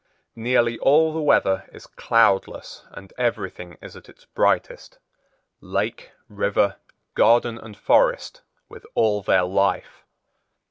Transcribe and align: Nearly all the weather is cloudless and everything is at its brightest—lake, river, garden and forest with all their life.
Nearly 0.35 0.79
all 0.79 1.13
the 1.13 1.21
weather 1.21 1.69
is 1.71 1.85
cloudless 1.85 2.85
and 2.89 3.13
everything 3.19 3.77
is 3.83 3.95
at 3.95 4.09
its 4.09 4.25
brightest—lake, 4.25 6.11
river, 6.27 6.77
garden 7.13 7.59
and 7.59 7.77
forest 7.77 8.41
with 8.67 8.83
all 8.95 9.21
their 9.21 9.43
life. 9.43 10.03